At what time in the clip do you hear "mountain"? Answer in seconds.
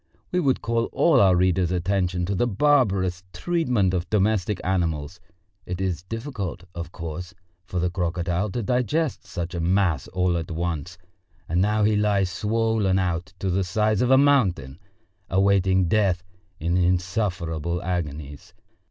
14.17-14.79